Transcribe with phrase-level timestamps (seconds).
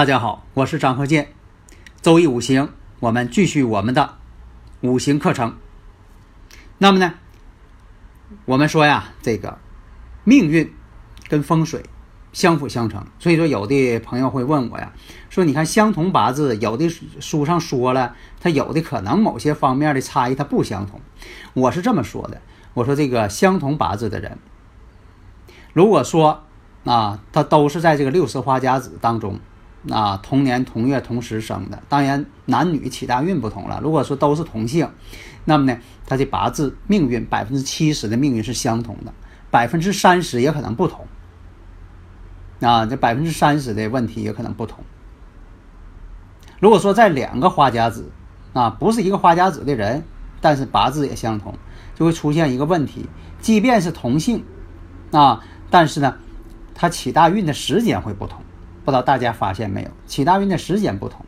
[0.00, 1.28] 大家好，我是张鹤剑。
[2.00, 4.14] 周易五行，我们继续我们的
[4.80, 5.56] 五行课程。
[6.78, 7.12] 那么呢，
[8.46, 9.58] 我们说呀，这个
[10.24, 10.72] 命运
[11.28, 11.84] 跟风水
[12.32, 13.04] 相辅相成。
[13.18, 14.94] 所以说，有的朋友会问我呀，
[15.28, 20.98] 说你看相同八字，有的书上说了，它有的可能某些方面的差异它不相同。
[21.52, 22.40] 我是这么说的，
[22.72, 24.38] 我说这个相同八字的人，
[25.74, 26.44] 如果说
[26.84, 29.38] 啊，他都是在这个六十花甲子当中。
[29.88, 33.80] 啊，同年同月同时生的，当然男女起大运不同了。
[33.82, 34.90] 如果说都是同性，
[35.46, 39.14] 那么呢，他的八字命运百分之七十的命运是相同的，
[39.50, 41.06] 百分之三十也可能不同。
[42.60, 44.84] 啊，这百分之三十的问题也可能不同。
[46.58, 48.12] 如果说在两个花甲子，
[48.52, 50.04] 啊，不是一个花甲子的人，
[50.42, 51.54] 但是八字也相同，
[51.94, 53.08] 就会出现一个问题，
[53.40, 54.44] 即便是同性，
[55.10, 56.18] 啊，但是呢，
[56.74, 58.42] 他起大运的时间会不同。
[58.90, 61.24] 不知道大家发现没有，起大运的时间不同，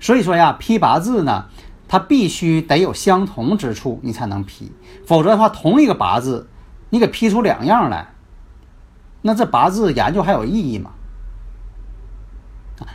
[0.00, 1.46] 所以说呀，批八字呢，
[1.88, 4.70] 它必须得有相同之处，你才能批，
[5.06, 6.46] 否则的话，同一个八字，
[6.90, 8.12] 你给批出两样来，
[9.22, 10.90] 那这八字研究还有意义吗？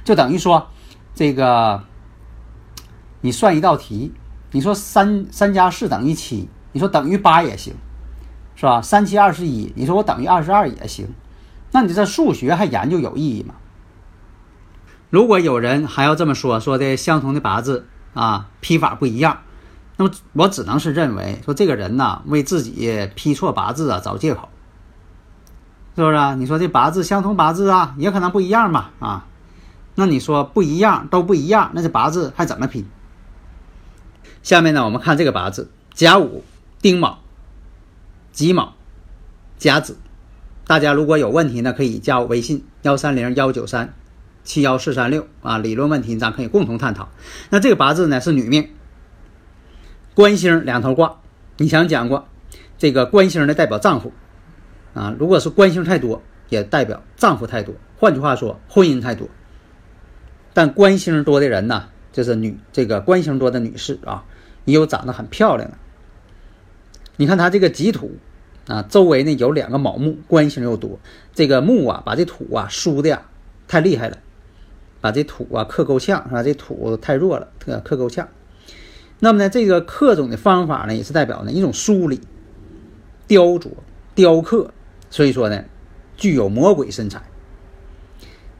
[0.03, 0.67] 就等于说，
[1.15, 1.83] 这个
[3.21, 4.13] 你算一道题，
[4.51, 7.73] 你说三三加四等于七，你说等于八也行，
[8.55, 8.83] 是吧？
[8.83, 11.07] 三七二十一，你说我等于二十二也行，
[11.71, 13.55] 那你这数学还研究有意义吗？
[15.15, 19.43] 如果有人还要这么说，说的相同的八字啊，批法不一样，
[19.95, 24.49] 那么我只能是认为说这个人呐，为自己批错八字啊找借口，
[25.95, 26.15] 是不是？
[26.17, 29.25] 啊你说这八字相同八字啊，也可能不一样嘛啊？
[29.95, 32.85] 那你说不一样都不一样，那这八字还怎么批？
[34.43, 36.43] 下面呢，我们看这个八字：甲午、
[36.81, 37.19] 丁卯、
[38.33, 38.73] 己卯、
[39.57, 39.97] 甲子。
[40.67, 43.93] 大家如果有问题呢，可以加我微信：幺三零幺九三。
[44.45, 47.09] 七幺四三六啊，理论问题咱可以共同探讨。
[47.50, 48.69] 那这个八字呢是女命，
[50.13, 51.19] 官星两头挂。
[51.57, 52.28] 你前讲过，
[52.78, 54.13] 这个官星呢代表丈夫
[54.94, 57.73] 啊，如果是官星太多，也代表丈夫太多。
[57.97, 59.28] 换句话说，婚姻太多。
[60.53, 64.23] 但官星多的人呢，就是女这个官星多的女士啊，
[64.63, 65.77] 也有长得很漂亮的。
[67.17, 68.17] 你看她这个己土
[68.67, 71.00] 啊，周围呢有两个卯木，官星又多，
[71.33, 73.23] 这个木啊把这土啊疏的呀
[73.67, 74.17] 太厉害了。
[75.05, 76.41] 把这土啊克够呛是吧？
[76.41, 78.27] 这土太弱了，克克够呛。
[79.19, 82.19] 那么呢，这个克种的方法呢，也是代表呢一种梳理、
[83.27, 83.69] 雕琢、
[84.15, 84.73] 雕刻。
[85.11, 85.63] 所以说呢，
[86.17, 87.21] 具有魔鬼身材。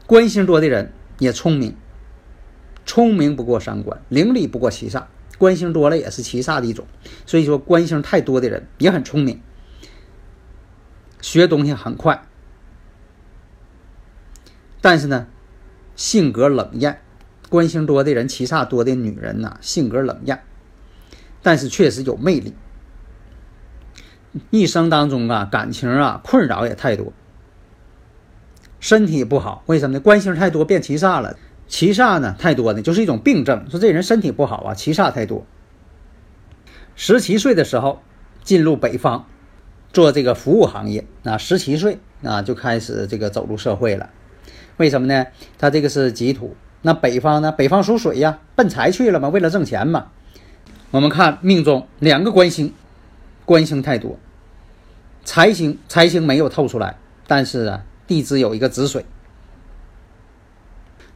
[0.06, 1.74] 官星多的人也聪明，
[2.84, 5.02] 聪明不过三官，伶俐不过七煞。
[5.38, 6.86] 官星多了也是七煞的一种。
[7.26, 9.42] 所以说，官星太多的人也很聪明，
[11.20, 12.22] 学东西很快，
[14.80, 15.26] 但是呢。
[15.96, 17.00] 性格冷艳，
[17.48, 20.42] 官星多的人，七煞多的女人呐，性格冷艳，
[21.42, 22.54] 但是确实有魅力。
[24.50, 27.14] 一生当中啊，感情啊困扰也太多，
[28.78, 30.00] 身体不好，为什么呢？
[30.00, 33.64] 官星太多变七煞了，七煞呢太多呢，就是一种病症。
[33.70, 35.46] 说这人身体不好啊，七煞太多。
[36.94, 38.02] 十七岁的时候
[38.42, 39.26] 进入北方，
[39.92, 44.10] 做这个服务行业啊，十七岁啊就开始这个走入社会了。
[44.76, 45.26] 为什么呢？
[45.58, 47.50] 他这个是己土，那北方呢？
[47.50, 50.08] 北方属水呀，奔财去了嘛，为了挣钱嘛。
[50.90, 52.72] 我们看命中两个官星，
[53.44, 54.18] 官星太多，
[55.24, 56.96] 财星财星没有透出来，
[57.26, 59.04] 但是啊，地支有一个子水，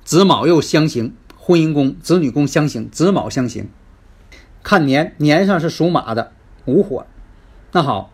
[0.05, 3.69] 子卯又相刑，婚姻宫、子女宫相刑，子卯相刑。
[4.63, 6.33] 看年年上是属马的，
[6.65, 7.07] 午火。
[7.73, 8.11] 那好，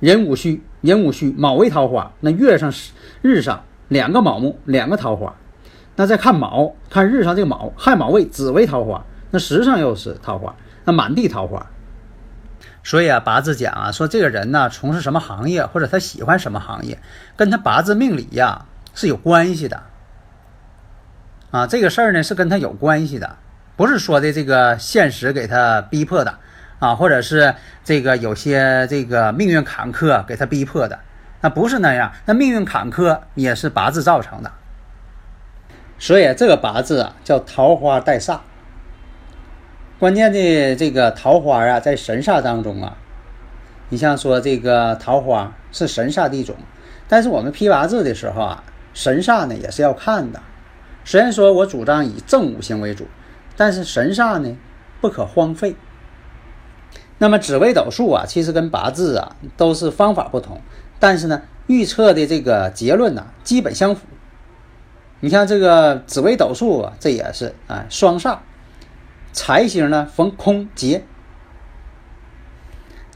[0.00, 2.12] 壬午戌，壬午戌，卯为桃花。
[2.20, 3.64] 那月上是日上。
[3.92, 5.34] 两个卯木，两个桃花，
[5.96, 10.54] 那再看卯，看日上这个卯亥卯未子为桃花，那时上又是桃花，
[10.84, 11.66] 那满地桃花。
[12.82, 16.98] 所以啊，八字讲啊，说这个人呢从事什么行业，或者他喜欢什么行业，
[17.36, 19.82] 跟他八字命理呀是有关系的。
[21.50, 23.36] 啊，这个事儿呢是跟他有关系的，
[23.76, 26.34] 不是说的这个现实给他逼迫的
[26.78, 27.54] 啊，或者是
[27.84, 30.98] 这个有些这个命运坎坷给他逼迫的，
[31.42, 32.12] 那不是那样。
[32.24, 34.50] 那命运坎坷也是八字造成的，
[35.98, 38.38] 所以这个八字啊叫桃花带煞。
[39.98, 42.96] 关键的这个桃花啊，在神煞当中啊，
[43.90, 46.56] 你像说这个桃花是神煞的一种，
[47.06, 50.40] 但是我们批八字的时候啊，神煞呢也是要看的。
[51.04, 53.06] 虽然说我主张以正五行为主，
[53.56, 54.56] 但是神煞呢
[55.00, 55.76] 不可荒废。
[57.18, 60.60] 那么紫微斗数啊，其实跟八字啊都是方法不同，
[61.02, 64.06] 但是呢预测的这个结论呢基本相符。
[65.18, 68.38] 你像这个紫微斗数啊，这也是啊双煞。
[69.32, 71.02] 财星呢逢空劫，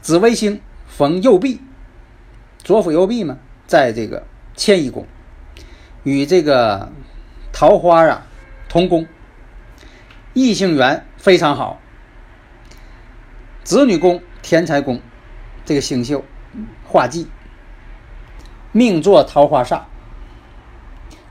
[0.01, 1.61] 紫微星逢右弼，
[2.61, 3.37] 左辅右弼嘛，
[3.67, 5.07] 在这个迁移宫，
[6.03, 6.91] 与这个
[7.53, 8.27] 桃花啊
[8.67, 9.07] 同宫，
[10.33, 11.79] 异性缘非常好。
[13.63, 14.99] 子女宫、天财宫，
[15.63, 16.25] 这个星宿
[16.85, 17.27] 化忌，
[18.77, 19.81] 命坐桃花煞，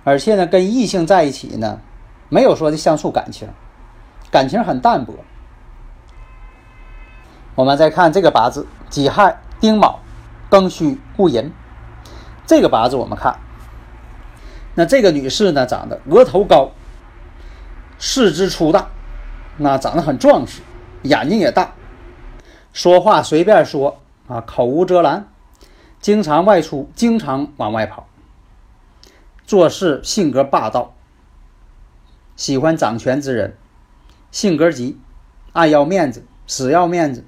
[0.03, 1.79] 而且呢，跟异性在一起呢，
[2.29, 3.49] 没有说的相处感情。
[4.33, 5.15] 感情很淡薄。
[7.55, 10.01] 我们再看这个八字：己亥、丁卯、
[10.51, 11.53] 庚戌、戊寅。
[12.45, 13.39] 这个八字我们看，
[14.75, 16.71] 那这个女士呢，长得额头高，
[17.97, 18.89] 四肢粗大，
[19.57, 20.63] 那长得很壮实，
[21.03, 21.75] 眼睛也大，
[22.73, 25.29] 说话随便说啊，口无遮拦，
[26.07, 28.07] 经常外出，经常往外跑，
[29.45, 30.95] 做事性格霸道，
[32.37, 33.57] 喜欢掌权之人。
[34.31, 35.01] 性格急，
[35.53, 37.25] 爱要面子，死要面子，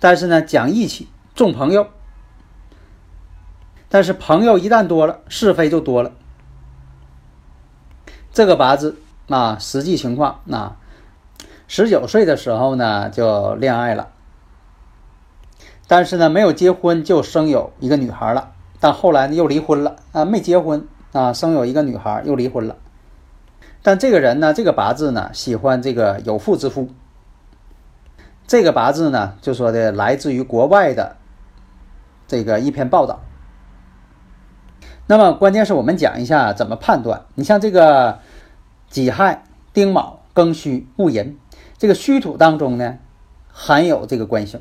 [0.00, 1.88] 但是呢，讲义气，重朋友。
[3.90, 6.12] 但是朋友一旦多了，是非就多了。
[8.32, 8.98] 这个八字
[9.28, 10.78] 啊，实际情况啊，
[11.68, 14.14] 十九岁的时候呢就恋爱了，
[15.86, 22.76] 但是呢没有结婚就生有一个女孩了，但后来呢又离婚了啊，没结婚啊，生有一个女孩又离婚了。
[23.82, 26.88] 但这个人呢，这个八字呢，喜欢这个有妇之夫。
[28.48, 31.16] 这个八字呢，就说的来自于国外的
[32.26, 33.20] 这个一篇报道。
[35.06, 37.26] 那么关键是我们讲一下怎么判断。
[37.36, 38.18] 你像这个
[38.88, 41.38] 己亥、丁卯、庚戌、戊寅，
[41.78, 42.98] 这个戌土当中呢，
[43.52, 44.60] 含有这个官星；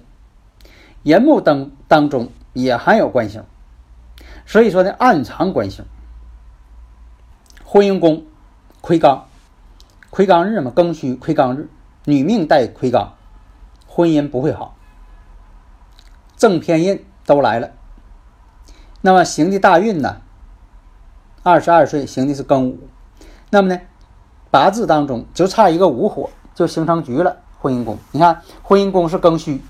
[1.06, 3.44] 寅木灯当中也含有官星。
[4.46, 5.86] 所以说呢，暗藏官星。
[7.64, 8.26] 婚姻宫。
[8.82, 9.22] 魁罡，
[10.12, 11.68] 魁罡日嘛，庚戌魁罡日，
[12.04, 13.08] 女命带魁罡，
[13.88, 14.76] 婚姻不会好。
[16.38, 17.72] 正偏印都来了，
[19.02, 20.22] 那么行的大运呢？
[21.42, 22.88] 二十二岁行的是庚午，
[23.50, 23.82] 那么呢，
[24.52, 27.38] 八字当中就差一个午火，就形成局了。
[27.60, 29.64] 婚姻宫，你看婚姻宫是庚戌，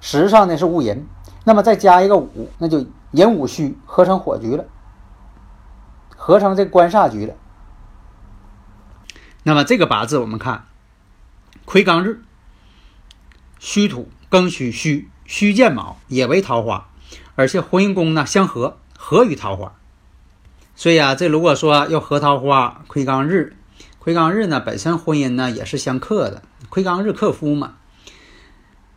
[0.00, 1.06] 时上呢是戊寅，
[1.44, 4.64] 那么再加一个午，那就寅午戌合成火局了，
[6.16, 7.34] 合成这官煞局了。
[9.42, 10.64] 那么这个八字我们看，
[11.64, 12.22] 魁罡日，
[13.58, 16.88] 戌土庚戌戌戌见卯也为桃花，
[17.34, 19.72] 而且婚姻宫呢相合，合于桃花。
[20.76, 23.56] 所以啊，这如果说要合桃花，魁罡日，
[23.98, 27.77] 魁罡日呢本身婚姻呢也是相克的，魁罡日克夫嘛。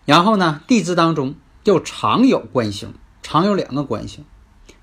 [0.06, 4.26] 然后呢，地支当中又常有官星，常有两个官星，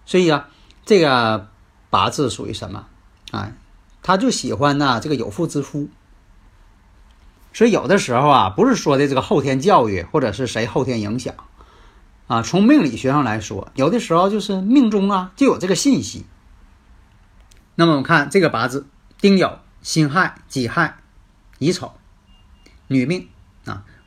[0.06, 0.48] 所以啊，
[0.84, 1.48] 这个
[1.90, 2.86] 八字属于什么
[3.32, 3.52] 啊？
[4.02, 5.88] 他就喜欢呢这个有妇之夫，
[7.52, 11.34] 所以有的时候啊，不是说的这个后天教育或者是谁后天影响
[12.28, 16.24] 啊，从命理学上来说，有的时候就是命中啊就有这个信息。
[17.74, 18.86] 那么我们看这个八字：
[19.20, 20.98] 丁酉、辛亥、己亥、
[21.58, 21.92] 乙丑，
[22.86, 23.28] 女命。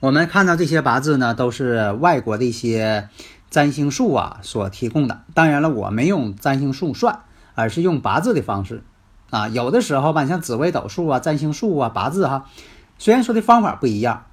[0.01, 3.07] 我们看到这些八字呢，都是外国的一些
[3.51, 5.23] 占星术啊所提供的。
[5.35, 7.21] 当然了，我没用占星术算，
[7.53, 8.83] 而是用八字的方式。
[9.29, 12.49] 啊，有的时候吧，像紫微斗数啊、占星术啊、八字哈，
[12.97, 14.25] 虽然说的方法不一样，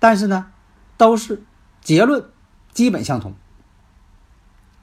[0.00, 0.46] 但是呢，
[0.96, 1.44] 都是
[1.80, 2.24] 结论
[2.72, 3.36] 基本相同，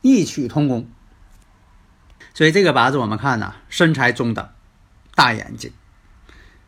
[0.01, 0.87] 异曲同工。
[2.33, 4.47] 所以这个八字我们看呢，身材中等，
[5.13, 5.73] 大眼睛，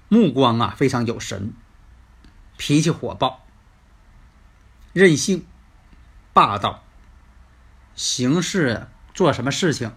[0.10, 1.54] 目光啊非常有神，
[2.58, 3.46] 脾气火爆，
[4.92, 5.46] 任性，
[6.34, 6.84] 霸道，
[7.96, 9.96] 行事做什么事情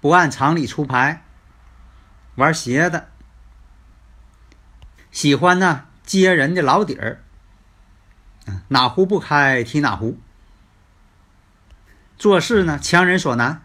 [0.00, 1.24] 不按常理出牌。
[2.36, 3.08] 玩邪的，
[5.10, 7.22] 喜欢呢揭人的老底儿，
[8.68, 10.18] 哪壶不开提哪壶。
[12.18, 13.62] 做事呢强人所难，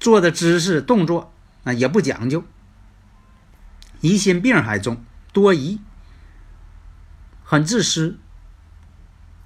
[0.00, 1.32] 做的姿势动作
[1.64, 2.44] 啊也不讲究，
[4.00, 5.80] 疑心病还重，多疑，
[7.52, 8.18] 很自私，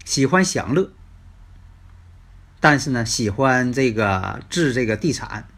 [0.04, 0.92] 喜欢享乐，
[2.60, 5.48] 但是呢，喜欢这个治这个地产，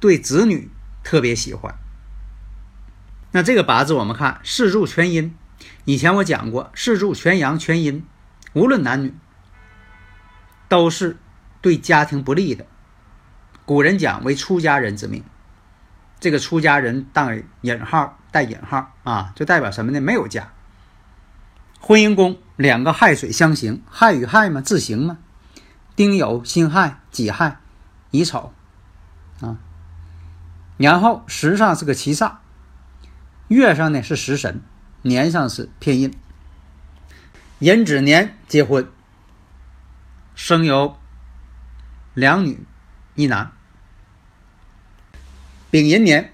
[0.00, 0.72] 对子女
[1.04, 1.76] 特别喜欢。
[3.30, 5.36] 那这个八字我们看四柱全阴，
[5.84, 8.04] 以前我讲过，四柱全阳全阴，
[8.54, 9.14] 无论男女，
[10.68, 11.16] 都是
[11.60, 12.66] 对家庭不利的。
[13.64, 15.22] 古人讲为出家人之命。
[16.18, 20.00] 这个出家人当引号带引号啊，就代表什么呢？
[20.00, 20.50] 没有家。
[21.78, 25.18] 婚姻宫两个亥水相刑，亥与亥嘛，自刑嘛。
[25.94, 27.60] 丁酉辛亥己亥
[28.10, 28.52] 乙丑
[29.40, 29.56] 啊。
[30.78, 32.38] 然后时上是个七煞，
[33.46, 34.60] 月上呢是食神，
[35.02, 36.12] 年上是偏印。
[37.60, 38.90] 寅子年结婚，
[40.34, 40.98] 生有
[42.14, 42.66] 两女
[43.14, 43.52] 一男。
[45.70, 46.33] 丙寅年，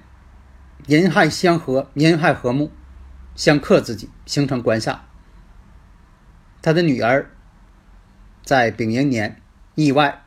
[0.91, 2.69] 寅亥相合，寅亥合木，
[3.37, 4.99] 相克自己，形成官煞。
[6.63, 7.31] 他的女儿
[8.43, 9.41] 在丙寅年
[9.77, 10.25] 意外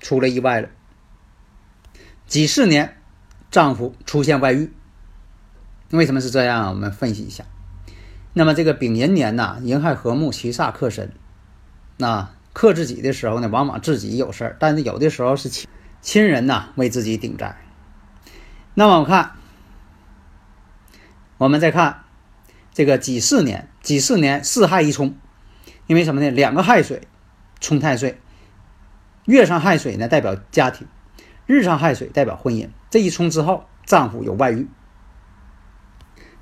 [0.00, 0.70] 出了意外了。
[2.26, 2.96] 己巳年，
[3.50, 4.72] 丈夫出现外遇。
[5.90, 6.70] 为什么是这样？
[6.70, 7.44] 我们分析一下。
[8.32, 11.12] 那么这个丙寅年呐，寅亥合木，七煞克身。
[11.98, 15.68] 那克自己的时候呢，往往自己有事儿，但是有的时候是亲
[16.00, 17.58] 亲人呐为自己顶债。
[18.72, 19.32] 那么我看，
[21.38, 22.04] 我们再看
[22.72, 25.16] 这个己巳年，己巳年四亥一冲，
[25.86, 26.30] 因为什么呢？
[26.30, 27.08] 两个亥水
[27.60, 28.20] 冲太岁，
[29.24, 30.86] 月上亥水呢代表家庭，
[31.46, 32.68] 日上亥水代表婚姻。
[32.90, 34.68] 这一冲之后，丈夫有外遇。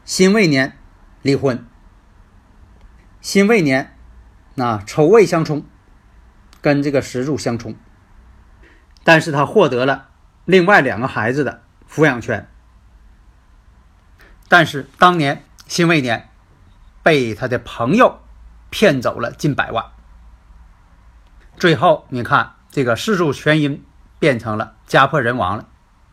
[0.04, 0.76] 辛未年
[1.22, 1.64] 离婚，
[3.20, 3.94] 辛未年
[4.54, 5.64] 那丑未相冲，
[6.60, 7.76] 跟这个时柱相冲，
[9.04, 10.08] 但是他获得了
[10.44, 11.62] 另外两个孩子的。
[11.88, 12.48] 抚养权，
[14.48, 16.28] 但是当年辛未年
[17.02, 18.20] 被他的朋友
[18.70, 19.86] 骗走了近百万，
[21.56, 23.84] 最后你看这个四柱全阴
[24.18, 25.66] 变成了家破人亡了，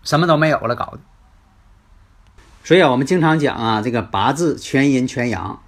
[0.04, 1.00] 什么都没有了，搞的。
[2.64, 5.62] 所以啊，我们经常讲啊，这个八字全阴全阳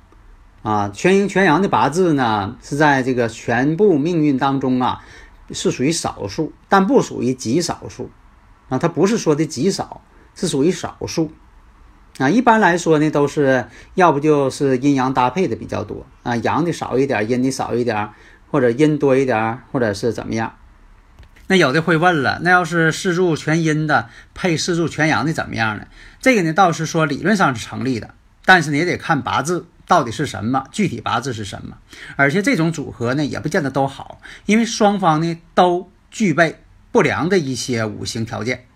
[0.64, 5.04] 啊，全阴全阳的八字呢，是在这个全部命运当中啊，
[5.52, 8.10] 是属于少数，但不属于极少数。
[8.70, 10.02] 啊，它不是说的极少，
[10.34, 11.32] 是属于少数。
[12.18, 18.10] 啊，一般来说呢，都是要不就是阴阳搭配的比较多啊，阳的少一点，阴的少一点，
[18.50, 20.56] 或者阴多一点，或者是怎么样。
[21.48, 25.88] 那有的会问了，那要是四柱全阴的配四柱全阳的怎么样呢？
[26.22, 28.14] 这个呢倒是说理论上是成立的，
[28.46, 31.78] 但是你也得看八字到底是什么，具体八字是什么。
[32.16, 36.62] 而且这种组合呢也不见得都好，因为双方呢都具备。
[36.92, 38.68] 不良的一些五行条件，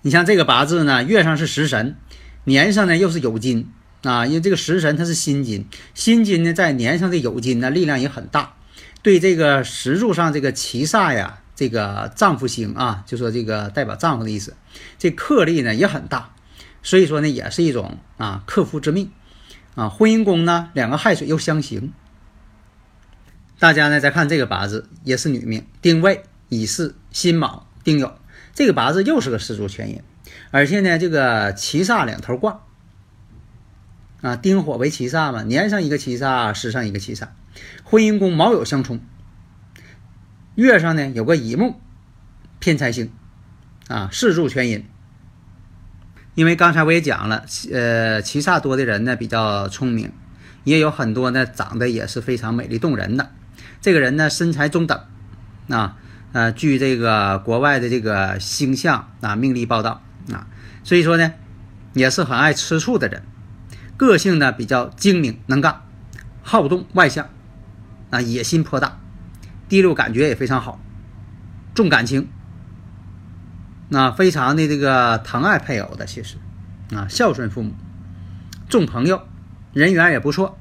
[0.00, 1.98] 你像这个八字呢，月上是食神，
[2.44, 3.70] 年上呢又是酉金
[4.02, 8.54] 啊，因为这个食神它是辛金，辛金呢在年上的酉金呢力量也很大，
[9.02, 14.56] 对这个石柱上这个七煞呀，这个丈夫星啊，就说这个代表丈夫的意思，
[14.98, 16.34] 这克力呢也很大，
[16.82, 19.10] 所以说呢也是一种啊克夫之命
[19.74, 19.88] 啊。
[19.88, 21.92] 婚姻宫呢两个亥水又相刑，
[23.58, 26.22] 大家呢再看这个八字也是女命，丁未。
[26.52, 28.14] 乙巳、辛卯、丁酉，
[28.56, 30.02] 这个八字又是个四柱全阴，
[30.50, 32.60] 而且呢，这个七煞两头挂
[34.20, 37.28] 啊，丁火为七煞嘛，年上一个七煞，时上一个七煞，
[37.84, 39.00] 婚姻宫卯酉相冲，
[40.56, 41.80] 月上呢有个乙木
[42.58, 43.12] 偏财星
[43.88, 44.84] 啊，四柱全阴。
[46.34, 50.12] 因为刚才我也讲了，呃，七煞多的人呢比较聪明，
[50.64, 53.30] 也有很多呢长得也是非常美丽动人的，
[53.80, 55.00] 这个人呢身材中等
[55.68, 55.96] 啊。
[56.32, 60.00] 呃，据这个国外的这个星象啊命理报道
[60.32, 60.46] 啊，
[60.84, 61.32] 所以说呢，
[61.92, 63.22] 也是很爱吃醋的人，
[63.96, 65.82] 个性呢比较精明能干，
[66.42, 67.28] 好动外向，
[68.10, 68.98] 啊野心颇大，
[69.68, 70.80] 第六感觉也非常好，
[71.74, 72.28] 重感情，
[73.88, 76.36] 那非常的这个疼爱配偶的，其实
[76.94, 77.74] 啊孝顺父母，
[78.68, 79.26] 重朋友，
[79.72, 80.58] 人缘也不错。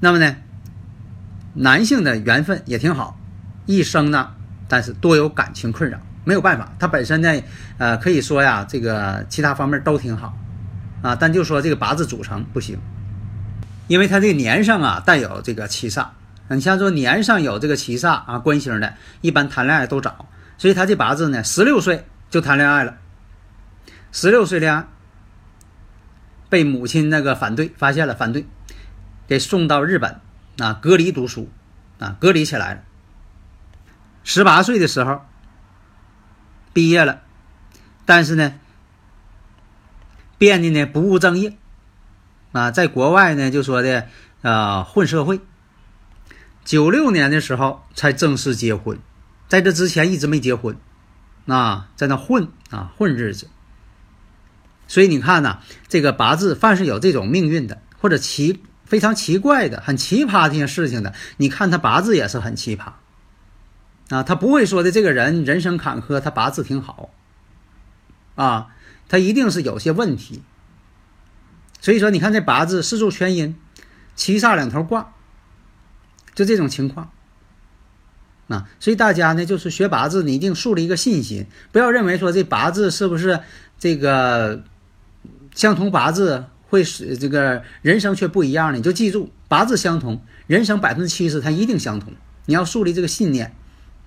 [0.00, 0.36] 那么呢，
[1.54, 3.18] 男性的缘分也挺好。
[3.64, 4.34] 一生呢，
[4.68, 6.72] 但是多有感情困扰，没有办法。
[6.76, 7.40] 他本身呢，
[7.78, 10.36] 呃，可以说呀，这个其他方面都挺好，
[11.00, 12.76] 啊，但就说这个八字组成不行，
[13.86, 16.08] 因为他这个年上啊带有这个七煞，
[16.48, 20.28] 你像说年上有这个七煞啊官星的，一般谈恋爱都早，
[20.58, 22.96] 所以他这八字呢，十六岁就谈恋爱了，
[24.10, 24.84] 十六岁恋爱，
[26.48, 28.44] 被母亲那个反对发现了，反对，
[29.28, 30.20] 给送到日本
[30.58, 31.48] 啊隔离读书，
[32.00, 32.80] 啊隔离起来了。
[34.24, 35.20] 十八岁的时候
[36.76, 37.22] 毕业了，
[38.04, 38.52] 但是呢，
[40.36, 41.56] 变得呢不务正业，
[42.52, 44.08] 啊，在国外呢就说的
[44.42, 45.40] 呃混社会。
[46.66, 48.98] 九六年的时候才正式结婚，
[49.48, 50.76] 在这之前一直没结婚，
[51.46, 53.48] 啊，在那混啊混日子。
[54.86, 62.92] 所以你看呐，这个八字凡是有这种命运的，或者奇非常奇怪的、很奇葩这些事情的，你看他八字也是很奇葩，
[64.08, 67.10] 啊，他不会说的这个人人生坎坷，他八字挺好，
[68.34, 68.68] 啊，
[69.08, 70.42] 他一定是有些问题。
[71.80, 73.56] 所以说，你看这八字四柱全阴，
[74.14, 75.12] 七煞两头挂。
[76.34, 77.10] 就这种情况，
[78.48, 83.40] 啊，所以大家呢，就是学八字，你一定树立一个信心，不要认为说这八字是不是
[83.78, 84.62] 这个
[85.54, 88.76] 相同八字会使这个人生却不一样呢？
[88.76, 92.12] 你就记住，八字相同，人生百分之七十它一定相同。
[92.44, 93.56] 你要树立这个信念，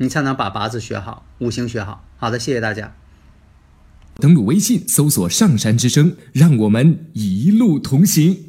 [0.01, 2.06] 你才能把八字学好，五行学好。
[2.18, 2.96] 好的，谢谢大家。
[4.15, 8.49] 登录微信，搜索“上山之声”，让我们一路同行。